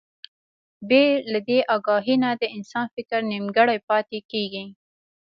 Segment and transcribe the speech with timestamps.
[0.89, 4.65] بې له دې اګاهي نه د انسان فکر نيمګړی پاتې کېږي.